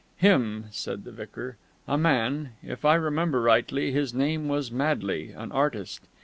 "Him," 0.17 0.65
said 0.71 1.03
the 1.03 1.11
vicar. 1.11 1.57
"A 1.87 1.95
man. 1.95 2.53
If 2.63 2.85
I 2.85 2.95
remember 2.95 3.39
rightly, 3.39 3.91
his 3.91 4.15
name 4.15 4.47
was 4.47 4.71
Madley; 4.71 5.29
an 5.29 5.51
artist. 5.51 6.01